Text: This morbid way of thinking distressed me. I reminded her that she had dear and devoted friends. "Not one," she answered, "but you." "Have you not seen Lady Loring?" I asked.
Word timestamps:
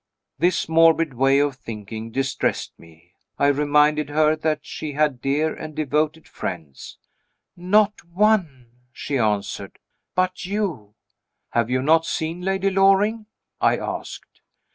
This 0.39 0.67
morbid 0.67 1.13
way 1.13 1.37
of 1.37 1.55
thinking 1.57 2.09
distressed 2.09 2.73
me. 2.79 3.13
I 3.37 3.49
reminded 3.49 4.09
her 4.09 4.35
that 4.37 4.65
she 4.65 4.93
had 4.93 5.21
dear 5.21 5.53
and 5.53 5.75
devoted 5.75 6.27
friends. 6.27 6.97
"Not 7.55 8.03
one," 8.07 8.71
she 8.91 9.19
answered, 9.19 9.77
"but 10.15 10.43
you." 10.43 10.95
"Have 11.51 11.69
you 11.69 11.83
not 11.83 12.07
seen 12.07 12.41
Lady 12.41 12.71
Loring?" 12.71 13.27
I 13.59 13.77
asked. 13.77 14.41